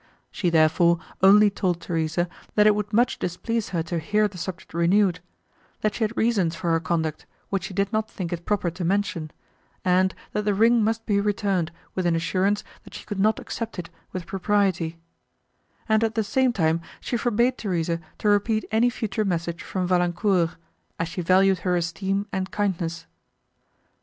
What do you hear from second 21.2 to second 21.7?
valued